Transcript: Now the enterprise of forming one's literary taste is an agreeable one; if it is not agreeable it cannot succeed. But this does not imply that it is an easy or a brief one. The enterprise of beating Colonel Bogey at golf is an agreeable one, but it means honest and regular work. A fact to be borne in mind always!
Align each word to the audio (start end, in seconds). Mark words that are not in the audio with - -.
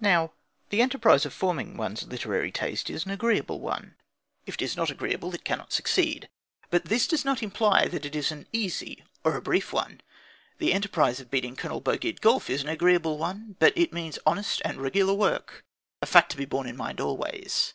Now 0.00 0.32
the 0.70 0.80
enterprise 0.80 1.26
of 1.26 1.34
forming 1.34 1.76
one's 1.76 2.02
literary 2.06 2.50
taste 2.50 2.88
is 2.88 3.04
an 3.04 3.10
agreeable 3.10 3.60
one; 3.60 3.94
if 4.46 4.54
it 4.54 4.62
is 4.62 4.74
not 4.74 4.88
agreeable 4.90 5.34
it 5.34 5.44
cannot 5.44 5.70
succeed. 5.70 6.30
But 6.70 6.86
this 6.86 7.06
does 7.06 7.26
not 7.26 7.42
imply 7.42 7.88
that 7.88 8.06
it 8.06 8.16
is 8.16 8.32
an 8.32 8.48
easy 8.54 9.04
or 9.24 9.36
a 9.36 9.42
brief 9.42 9.70
one. 9.70 10.00
The 10.56 10.72
enterprise 10.72 11.20
of 11.20 11.30
beating 11.30 11.56
Colonel 11.56 11.82
Bogey 11.82 12.08
at 12.08 12.22
golf 12.22 12.48
is 12.48 12.62
an 12.62 12.70
agreeable 12.70 13.18
one, 13.18 13.56
but 13.58 13.76
it 13.76 13.92
means 13.92 14.18
honest 14.24 14.62
and 14.64 14.80
regular 14.80 15.12
work. 15.12 15.62
A 16.00 16.06
fact 16.06 16.30
to 16.30 16.38
be 16.38 16.46
borne 16.46 16.66
in 16.66 16.78
mind 16.78 16.98
always! 16.98 17.74